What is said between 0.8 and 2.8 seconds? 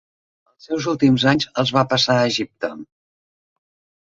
últims anys els va passar a Egipte.